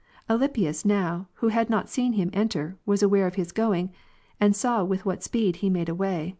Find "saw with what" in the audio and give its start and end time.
4.55-5.21